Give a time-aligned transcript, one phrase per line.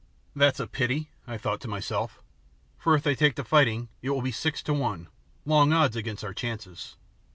[0.35, 2.23] "That's a pity," I thought to myself,
[2.79, 5.09] "for if they take to fighting it will be six to one
[5.45, 6.95] long odds against our chances."